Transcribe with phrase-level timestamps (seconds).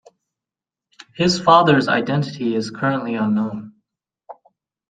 [1.13, 3.73] His father's identity is currently unknown.